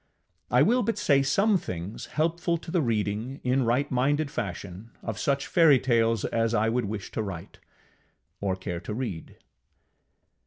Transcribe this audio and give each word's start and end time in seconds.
I 0.49 0.63
will 0.63 0.81
but 0.81 0.97
say 0.97 1.21
some 1.21 1.59
things 1.59 2.07
helpful 2.17 2.57
to 2.57 2.71
the 2.71 2.81
reading, 2.81 3.39
in 3.43 3.65
right 3.65 3.91
minded 3.91 4.31
fashion, 4.31 4.89
of 5.03 5.19
such 5.19 5.45
fairytales 5.45 6.25
as 6.25 6.55
I 6.55 6.69
would 6.69 6.85
wish 6.85 7.11
to 7.11 7.21
write, 7.21 7.59
or 8.39 8.55
care 8.55 8.79
to 8.79 8.95
read. 8.95 9.37